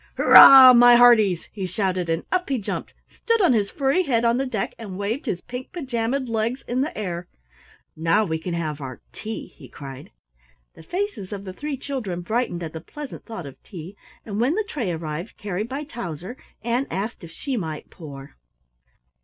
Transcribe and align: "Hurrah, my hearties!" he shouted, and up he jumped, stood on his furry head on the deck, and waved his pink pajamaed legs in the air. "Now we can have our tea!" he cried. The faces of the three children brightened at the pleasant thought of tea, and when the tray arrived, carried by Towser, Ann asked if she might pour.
"Hurrah, 0.17 0.73
my 0.73 0.95
hearties!" 0.95 1.47
he 1.51 1.67
shouted, 1.67 2.09
and 2.09 2.25
up 2.31 2.49
he 2.49 2.57
jumped, 2.57 2.95
stood 3.07 3.39
on 3.39 3.53
his 3.53 3.69
furry 3.69 4.01
head 4.01 4.25
on 4.25 4.37
the 4.37 4.47
deck, 4.47 4.73
and 4.79 4.97
waved 4.97 5.27
his 5.27 5.41
pink 5.41 5.71
pajamaed 5.71 6.27
legs 6.27 6.63
in 6.67 6.81
the 6.81 6.97
air. 6.97 7.27
"Now 7.95 8.25
we 8.25 8.39
can 8.39 8.55
have 8.55 8.81
our 8.81 8.99
tea!" 9.11 9.49
he 9.55 9.69
cried. 9.69 10.09
The 10.73 10.81
faces 10.81 11.31
of 11.31 11.43
the 11.43 11.53
three 11.53 11.77
children 11.77 12.21
brightened 12.21 12.63
at 12.63 12.73
the 12.73 12.81
pleasant 12.81 13.25
thought 13.25 13.45
of 13.45 13.61
tea, 13.61 13.95
and 14.25 14.41
when 14.41 14.55
the 14.55 14.65
tray 14.67 14.89
arrived, 14.91 15.37
carried 15.37 15.69
by 15.69 15.83
Towser, 15.83 16.35
Ann 16.63 16.87
asked 16.89 17.23
if 17.23 17.29
she 17.29 17.55
might 17.55 17.91
pour. 17.91 18.37